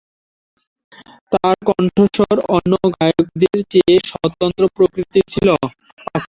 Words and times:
তার 1.31 1.55
কণ্ঠস্বর 1.67 2.37
অন্য 2.55 2.73
গায়কদের 2.95 3.57
চেয়ে 3.71 3.95
স্বতন্ত্র 4.09 4.63
প্রকৃতির 4.75 5.25
ছিল। 5.27 5.47